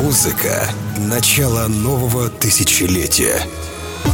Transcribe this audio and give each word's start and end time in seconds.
Музыка— 0.00 0.66
начало 0.96 1.66
нового 1.68 2.30
тысячелетия. 2.30 3.42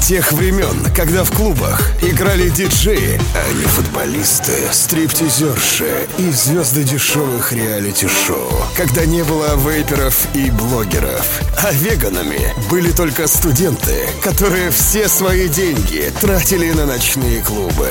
Тех 0.02 0.32
времен, 0.32 0.84
когда 0.96 1.22
в 1.22 1.30
клубах 1.30 1.92
играли 2.02 2.48
диджеи, 2.48 3.20
а 3.34 3.52
не 3.52 3.64
футболисты, 3.64 4.52
стриптизерши 4.72 6.08
и 6.18 6.30
звезды 6.30 6.82
дешевых 6.82 7.52
реалити-шоу. 7.52 8.50
Когда 8.76 9.06
не 9.06 9.22
было 9.22 9.54
вейперов 9.56 10.26
и 10.34 10.50
блогеров. 10.50 11.40
А 11.62 11.70
веганами 11.72 12.52
были 12.68 12.90
только 12.90 13.28
студенты, 13.28 14.08
которые 14.24 14.72
все 14.72 15.08
свои 15.08 15.48
деньги 15.48 16.12
тратили 16.20 16.72
на 16.72 16.86
ночные 16.86 17.42
клубы. 17.42 17.88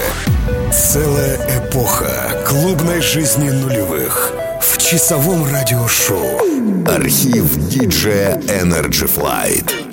Целая 0.71 1.37
эпоха 1.57 2.43
клубной 2.47 3.01
жизни 3.01 3.49
нулевых 3.49 4.31
в 4.61 4.77
часовом 4.77 5.45
радиошоу. 5.51 6.39
Архив 6.87 7.55
диджея 7.67 8.37
Energy 8.47 9.09
Flight. 9.09 9.84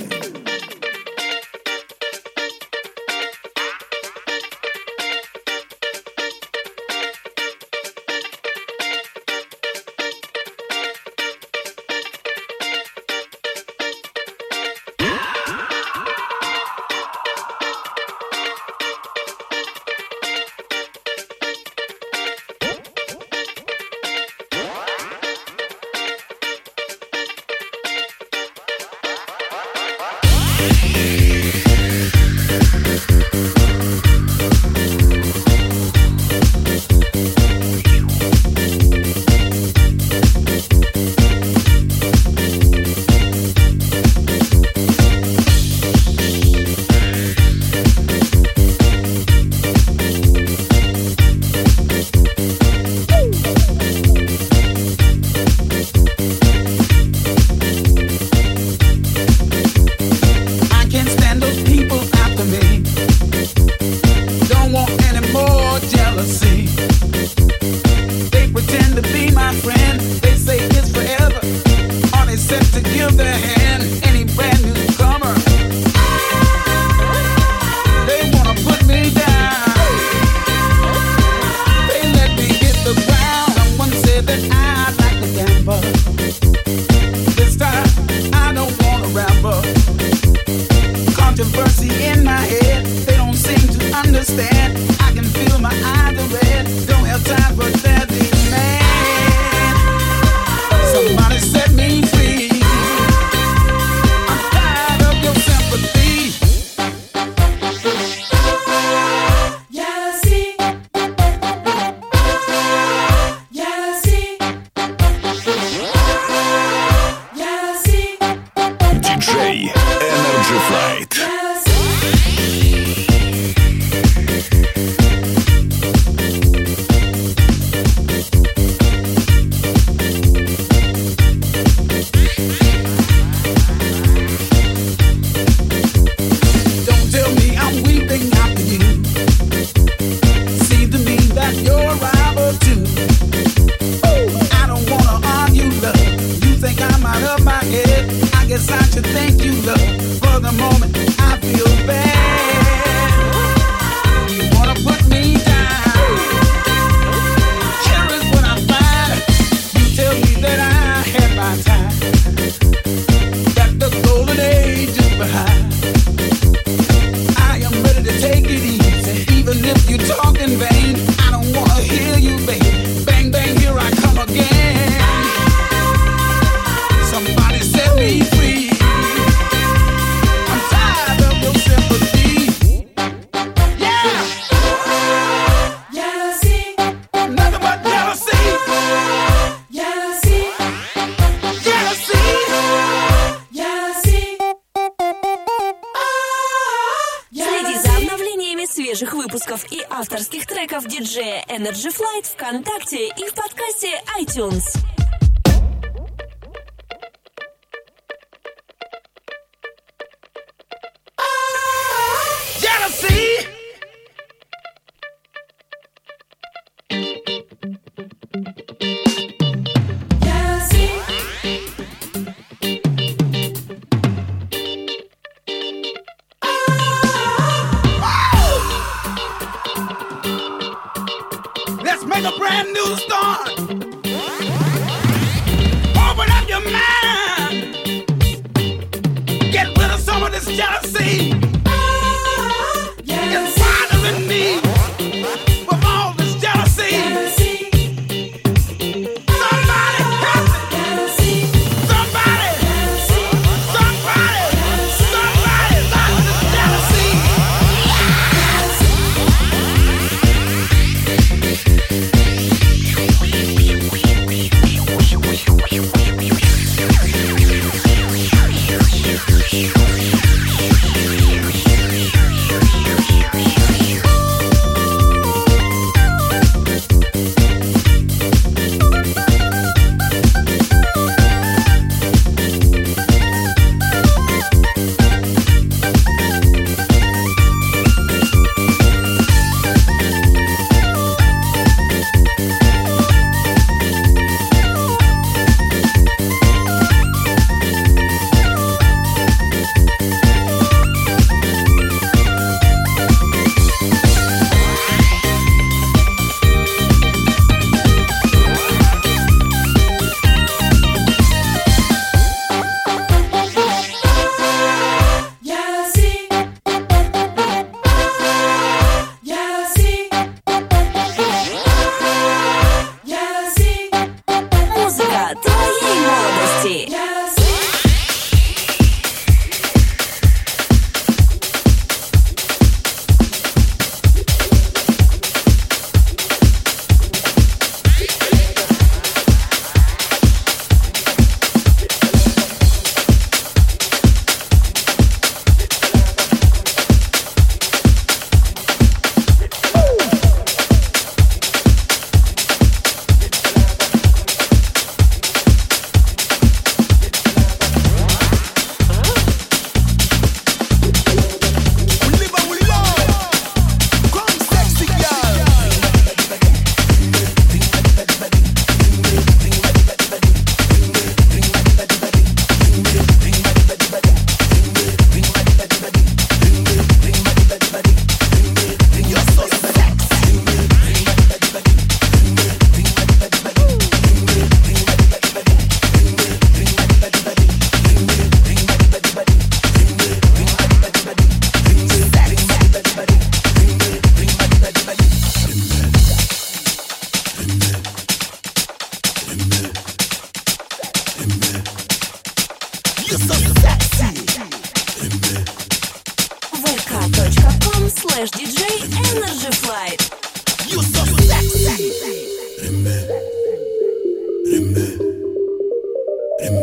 Energy 201.49 201.91
Flight 201.91 202.25
ВКонтакте 202.25 203.09
и 203.09 203.29
в 203.29 203.35
подкасте 203.35 204.01
iTunes. 204.19 204.92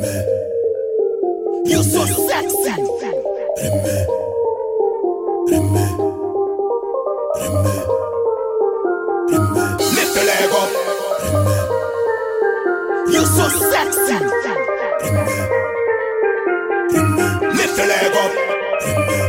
Aimé. 0.09 0.23
You're 1.65 1.83
so 1.83 2.05
sexy. 2.05 2.73
Aimé. 3.63 3.95
Aimé. 5.51 5.85
Aimé. 7.43 7.75
Aimé. 9.35 9.63
Lift 9.95 10.13
the 10.15 10.23
leg 10.29 10.53
up. 10.61 10.69
Aimé. 11.27 11.57
You're 13.13 13.29
so 13.37 13.45
sexy. 13.71 14.17
Aimé. 15.05 15.35
Aimé. 16.97 17.25
Lift 17.57 17.75
the 17.77 17.85
leg 17.85 18.15
up. 18.23 18.31
Aimé. 18.87 19.28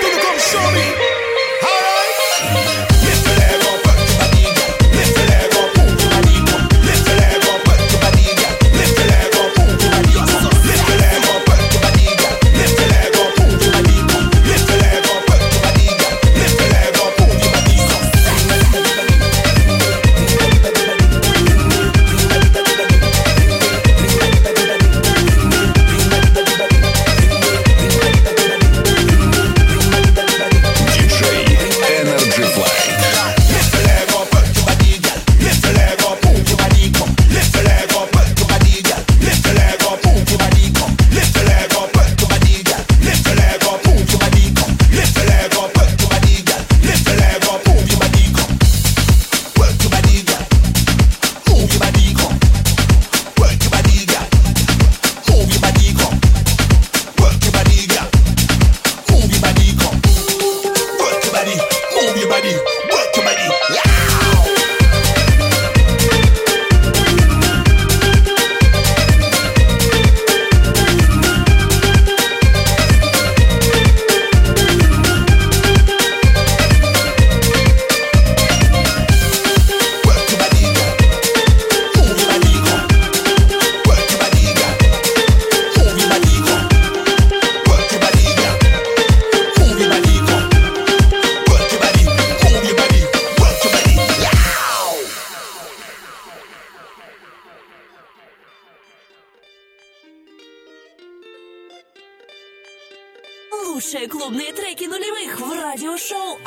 Come 0.00 0.38
show 0.38 0.70
me. 0.72 1.11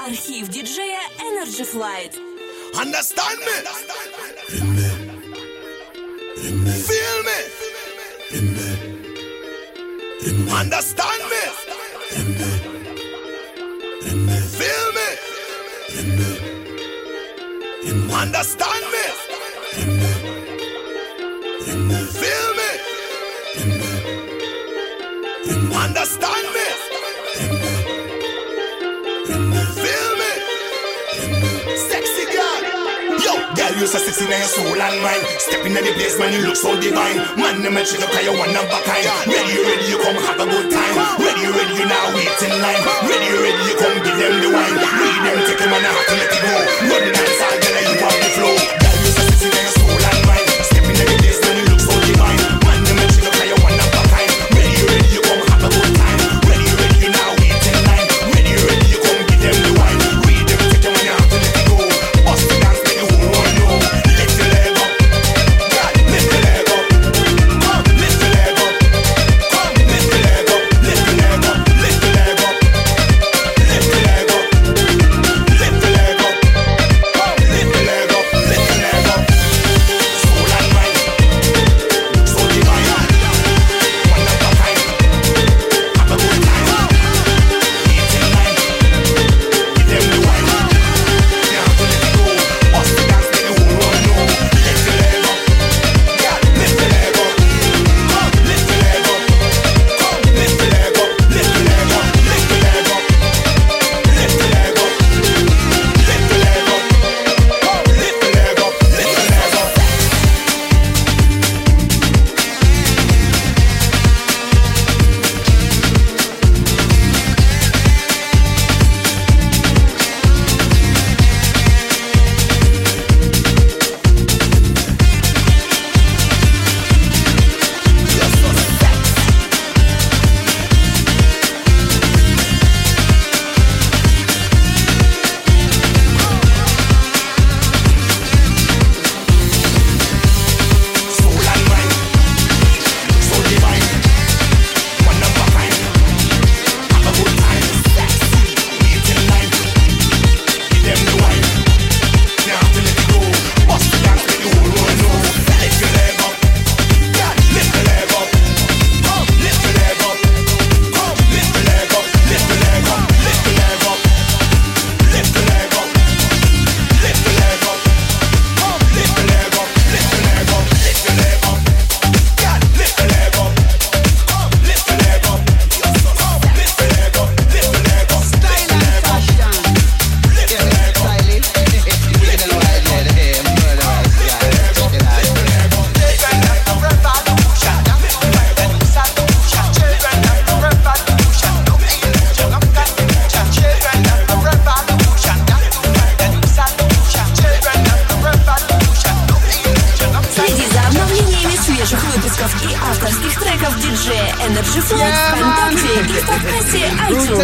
Архив 0.07 0.47
диджея 0.47 0.99
Energy 1.19 1.65
Flight. 1.73 2.13
Understand 2.81 3.39
me? 3.47 3.57
In 4.57 4.67
me. 4.75 4.89
In 6.47 6.55
me. 6.63 6.73
Feel 6.89 7.17
me? 7.29 7.39
In 8.37 8.45
me. 8.55 8.69
In 10.27 10.37
me. 10.45 10.51
Understand 10.61 11.23
me? 11.31 11.43
In 12.19 12.27
me. 12.39 12.51
In 14.09 14.19
me. 14.27 14.37
Feel 14.57 14.87
me? 14.97 15.09
In 15.99 16.07
me. 16.19 16.31
In 17.89 17.97
me. 18.07 18.13
Understand 18.23 18.85
me? 18.93 19.05
In 19.81 19.91
me. 20.01 20.11
In 21.71 21.81
me. 21.89 21.99
Feel 22.21 22.49
me? 22.59 22.69
In 23.61 23.69
me. 23.79 23.91
In 25.51 25.61
me. 25.69 25.75
Understand 25.85 26.47
me? 26.57 26.64
you 33.79 33.87
so 33.87 33.99
sexy 33.99 34.25
a 34.25 34.37
your 34.39 34.51
soul 34.51 34.77
and 34.77 34.97
mind. 35.03 35.23
Step 35.39 35.65
in 35.65 35.73
the 35.73 35.81
place, 35.95 36.17
man, 36.19 36.31
you 36.31 36.41
look 36.47 36.55
so 36.55 36.79
divine. 36.79 37.17
Man, 37.35 37.61
the 37.61 37.69
she 37.83 37.97
look 37.97 38.13
you 38.23 38.31
one 38.31 38.55
of 38.55 38.67
a 38.67 38.79
kind. 38.87 39.05
Ready, 39.27 39.55
ready, 39.63 39.85
you 39.91 39.97
come 39.99 40.15
have 40.15 40.39
a 40.39 40.45
good 40.47 40.67
time. 40.71 40.95
Ready, 41.19 41.45
ready, 41.49 41.73
you 41.75 41.85
now 41.87 42.13
wait 42.15 42.39
in 42.45 42.53
line. 42.61 42.81
Ready, 43.03 43.29
ready, 43.35 43.61
you 43.67 43.75
come 43.75 43.97
give 44.05 44.17
them 44.17 44.35
the 44.43 44.49
wine. 44.53 44.75
Read 44.79 45.19
them, 45.27 45.37
take 45.47 45.59
them 45.59 45.73
and 45.75 45.85
I 45.85 45.91
have 45.91 46.07
to 46.07 46.15
let 46.15 46.31
it 46.31 46.41
go. 46.45 46.55
Run 46.87 47.01
the 47.03 47.11
dance, 47.11 47.41
I'll 47.43 47.59
get 47.59 47.73
you 47.83 47.97
off 48.05 48.15
the 48.15 48.29
flow. 48.37 48.55
That 48.79 48.95
use 49.03 49.17
a 49.19 49.23
69 49.33 49.74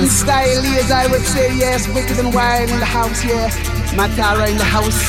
and 0.01 0.09
stylish, 0.09 0.77
as 0.81 0.91
I 0.91 1.05
would 1.07 1.21
say, 1.21 1.55
yes. 1.55 1.87
Wicked 1.93 2.17
and 2.17 2.33
wild 2.33 2.69
in 2.69 2.79
the 2.79 2.85
house, 2.85 3.23
yeah. 3.23 3.49
Matara 3.93 4.49
in 4.49 4.57
the 4.57 4.63
house, 4.63 4.99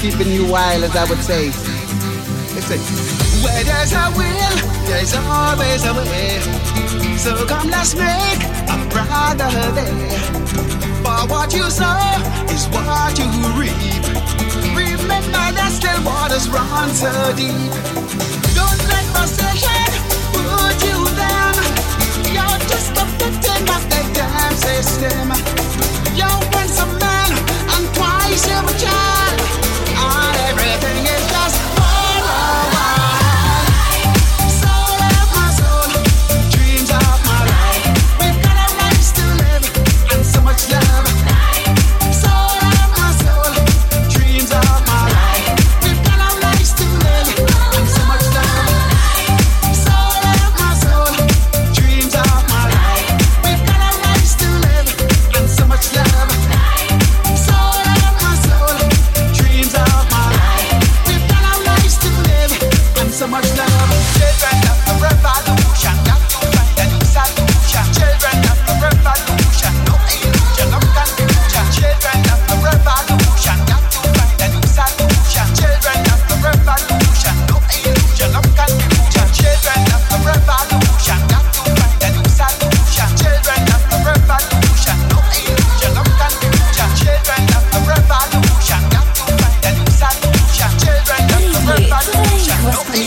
keeping 0.00 0.30
you 0.30 0.46
wild, 0.46 0.84
as 0.84 0.94
I 0.94 1.04
would 1.10 1.18
say. 1.18 1.46
Listen. 2.54 2.78
Where 3.42 3.64
there's 3.64 3.92
a 3.92 4.04
will, 4.14 4.56
there's 4.86 5.14
always 5.14 5.82
a 5.84 5.92
way. 5.94 6.38
So 7.18 7.46
come, 7.46 7.68
let's 7.68 7.94
make 7.94 8.42
a 8.70 8.76
brotherhood 8.94 9.74
there. 9.74 10.18
For 11.02 11.26
what 11.26 11.52
you 11.52 11.68
sow 11.70 11.98
is 12.54 12.66
what 12.70 13.18
you 13.18 13.26
reap. 13.58 13.74
Remember 14.78 15.46
that 15.58 15.70
still 15.74 16.00
waters 16.06 16.48
run 16.48 16.90
so 16.94 17.10
deep. 17.34 17.72
Don't 18.54 18.82
let 18.86 19.04
frustration 19.10 19.90
put 20.30 20.78
you 20.86 20.98
down. 21.18 21.54
You're 22.30 22.60
just 22.70 22.94
a 23.02 23.04
victim 23.18 23.62
of 23.74 23.82
the 23.90 24.01
system. 24.62 25.28
You're 26.14 26.40
once 26.52 26.78
a 26.80 26.86
man 27.02 27.32
and 27.74 27.84
twice 27.94 28.46
a 28.46 28.78
child. 28.78 29.31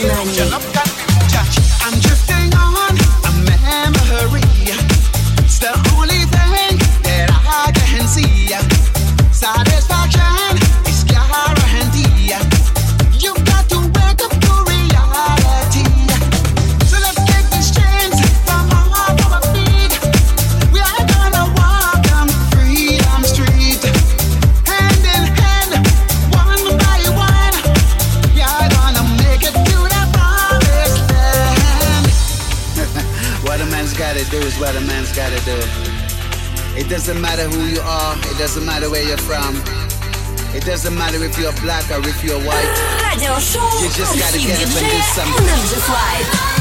money. 0.08 0.95
doesn't 40.86 41.00
matter 41.00 41.24
if 41.24 41.36
you're 41.36 41.52
black 41.54 41.90
or 41.90 41.98
if 42.08 42.22
you're 42.22 42.38
white. 42.38 43.02
Radio 43.10 43.36
Show. 43.40 43.66
You 43.82 43.90
just 43.90 44.16
gotta 44.20 44.38
get 44.38 44.54
up 44.54 44.70
and 44.70 44.86
do 44.86 45.00
something. 45.16 46.55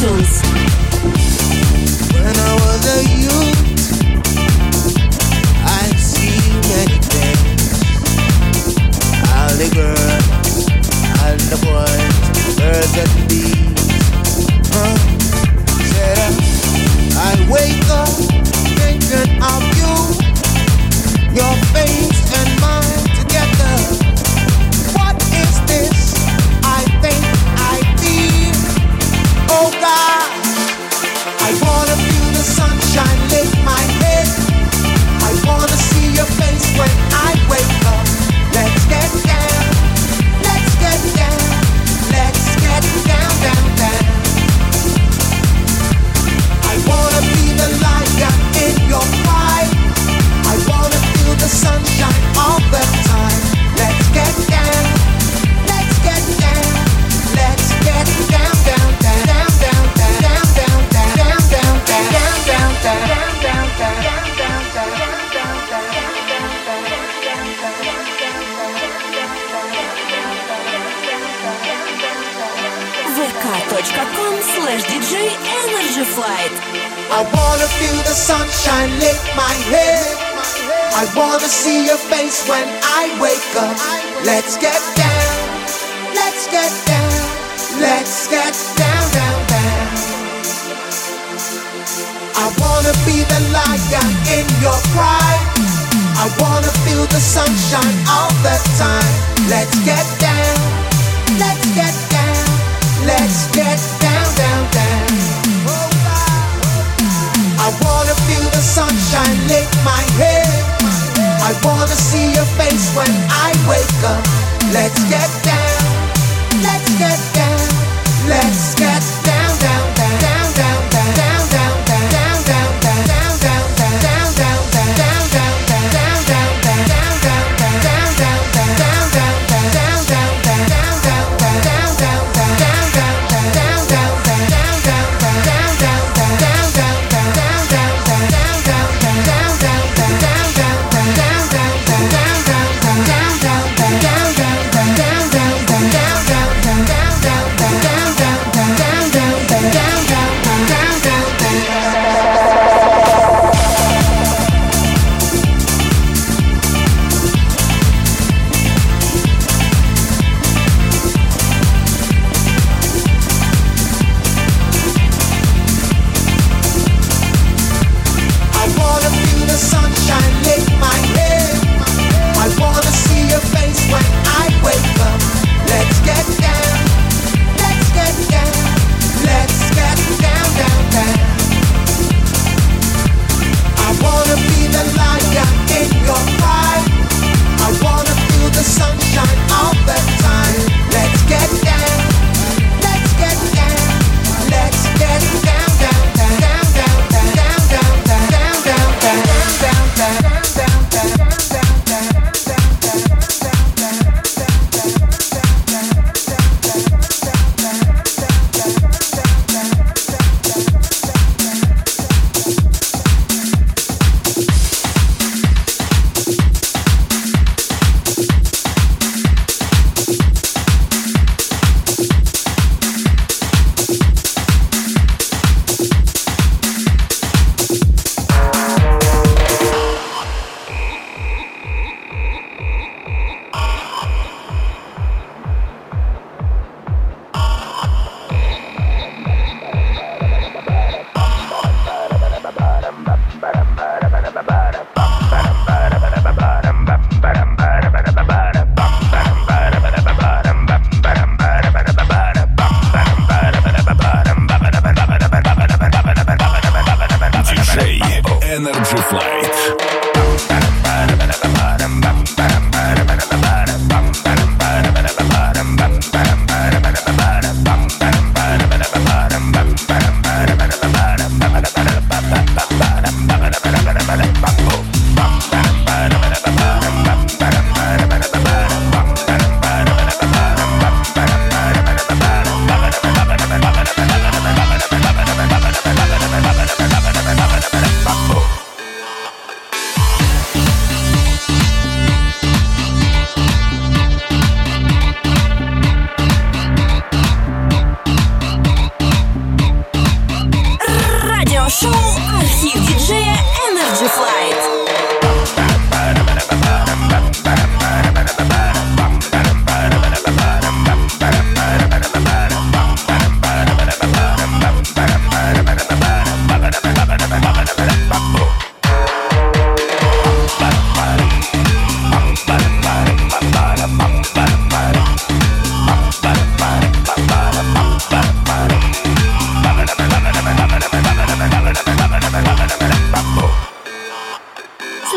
vk.com 0.00 0.69
wanna 111.64 111.94
see 111.94 112.32
your 112.32 112.48
face 112.56 112.94
when 112.94 113.10
I 113.28 113.52
wake 113.68 114.04
up. 114.04 114.24
Let's 114.72 114.98
get 115.08 115.30
down. 115.44 115.89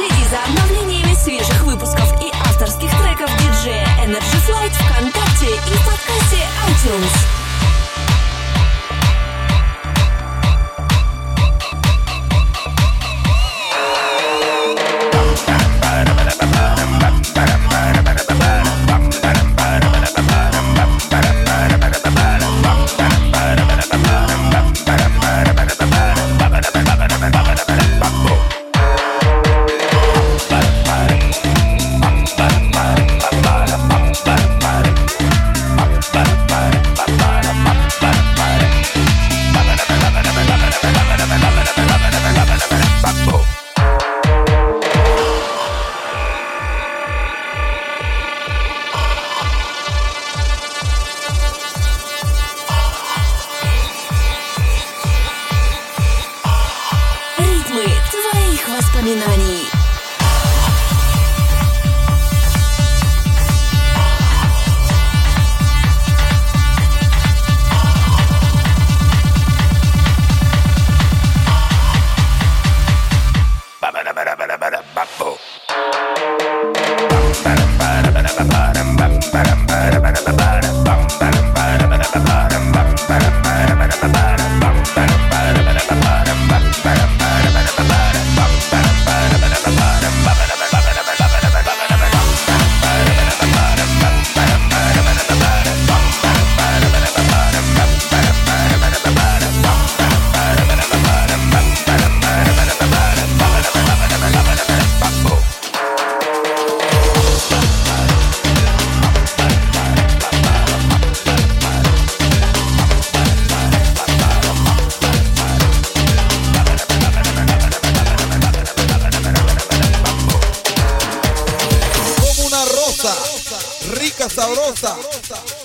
Следи 0.03 0.25
за 0.29 0.43
обновлениями 0.43 1.13
свежих 1.13 1.63
выпусков 1.63 2.11
и 2.21 2.29
авторских 2.49 2.89
треков 3.01 3.29
диджея 3.37 3.87
Energy 4.03 4.37
Flight 4.45 4.73
ВКонтакте 4.73 5.45
и 5.45 5.77
в 5.77 5.85
подкасте 5.85 6.45
iTunes. 6.67 7.42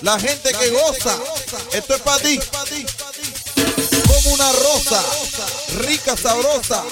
la 0.01 0.19
gente 0.19 0.51
que 0.53 0.69
goza, 0.69 1.17
esto 1.73 1.95
es 1.95 2.01
para 2.01 2.21
ti. 2.23 2.39
Como 4.07 4.33
una 4.33 4.51
rosa, 4.51 5.03
rica, 5.79 6.15
sabrosa, 6.15 6.83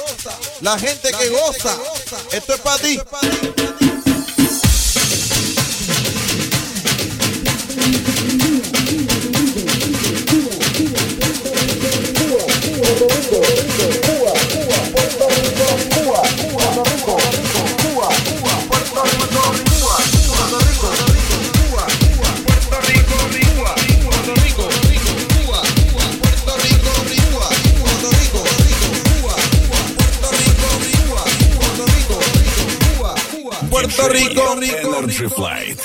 la 0.62 0.78
gente 0.78 1.12
que 1.12 1.30
goza, 1.30 1.78
esto 2.32 2.54
es 2.54 2.60
para 2.62 2.78
ti. 2.80 3.00
flight. 35.30 35.80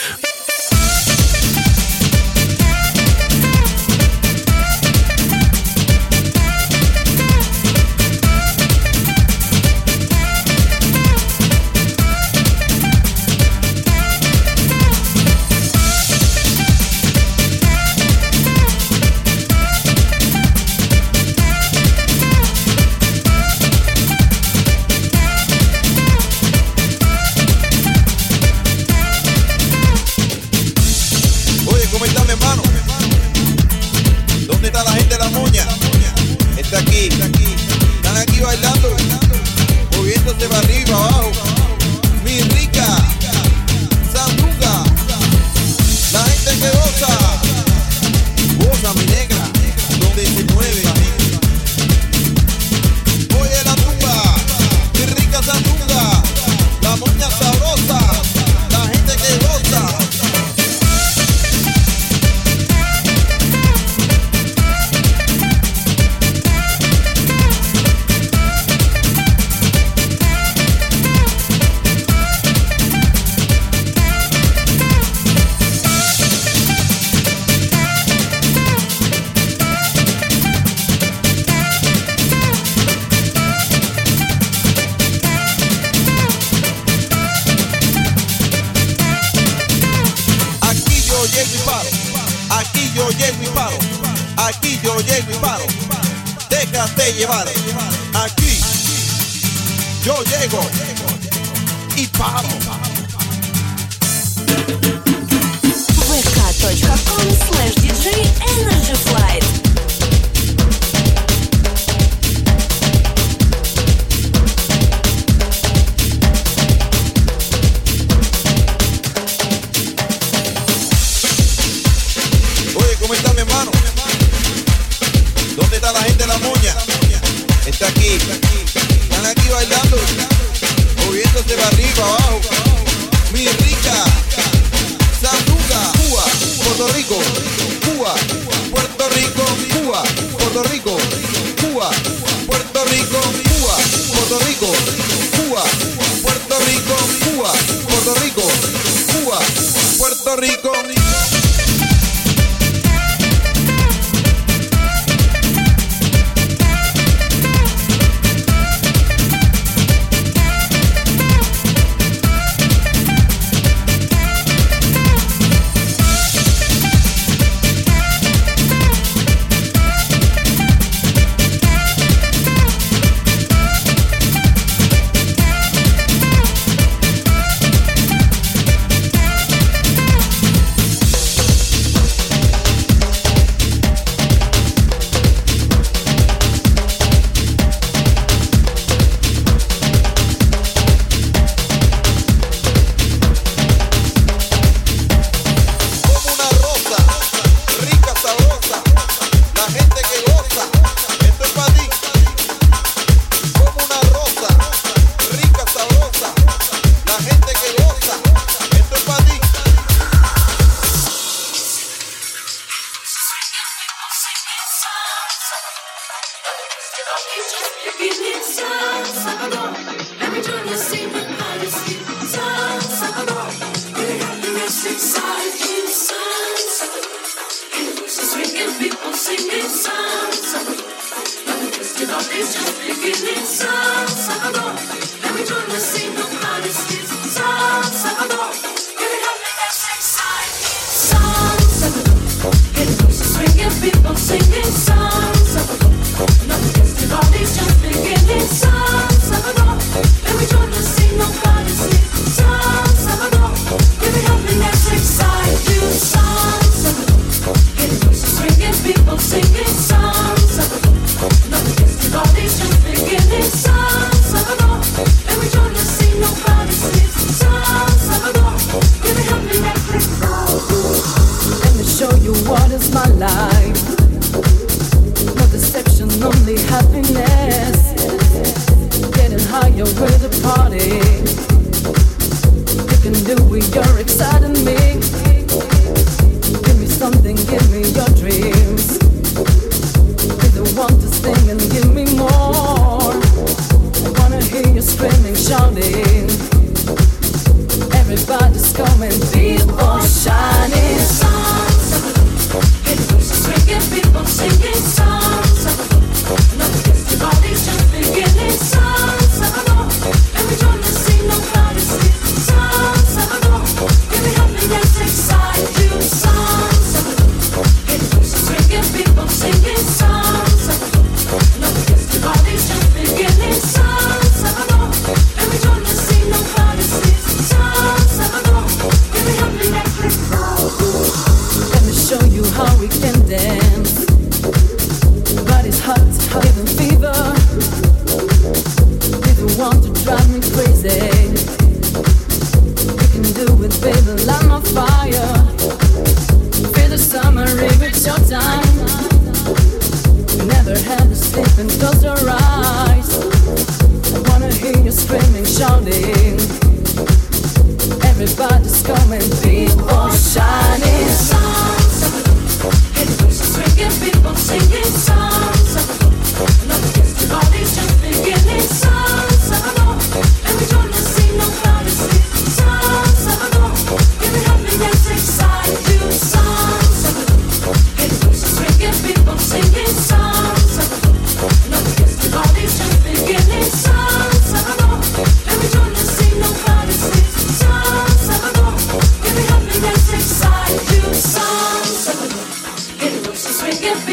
손녀 57.04 57.41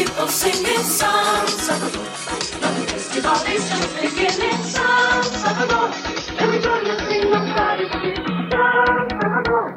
people 0.04 0.28
singing 0.28 0.82
songs 0.82 1.68
of 1.68 1.78
the 1.80 1.90
Lord. 1.98 2.08
His 2.88 3.22
salvation's 3.22 3.88
beginning, 4.00 4.60
songs 4.76 5.42
of 5.48 5.54
the 5.60 5.66
Lord. 5.72 5.92
And 6.38 6.46
we 6.50 6.58
join 6.64 6.84
the 6.84 6.94
sing 7.06 7.32
of 7.38 7.44
prodigy, 7.54 8.12
songs 8.50 9.12
of 9.24 9.30
the 9.36 9.42
Lord. 9.50 9.72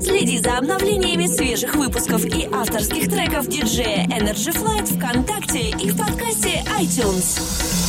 Следи 0.00 0.38
за 0.38 0.58
обновлениями 0.58 1.26
свежих 1.26 1.74
выпусков 1.76 2.24
и 2.24 2.48
авторских 2.52 3.08
треков 3.08 3.46
диджея 3.46 4.06
Energy 4.06 4.52
Flight 4.52 4.86
ВКонтакте 4.96 5.70
и 5.70 5.90
в 5.90 5.96
подкасте 5.96 6.64
iTunes. 6.80 7.85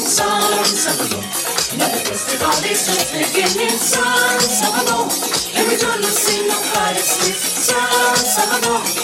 beginning 0.00 0.08
songs 0.08 0.86
of 0.86 0.96
the 0.98 1.16
Lord. 1.16 1.78
Never 1.78 2.04
tested 2.04 2.42
all 2.42 2.60
these 2.62 2.86
just 2.86 3.12
beginning 3.12 3.76
songs 3.76 4.60
of 4.64 4.72
the 4.78 4.92
Lord. 4.92 5.12
And 5.54 5.68
we 5.68 5.76
sing 6.10 6.48
no 6.48 6.56
pride, 6.72 6.96
it's 6.96 7.26
songs 7.68 8.38
of 8.38 8.62
the 8.62 8.68
Lord. 8.68 8.99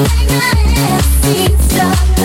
I 0.00 0.04
gotta 0.76 1.02
see 1.02 1.58
stuff 1.70 2.17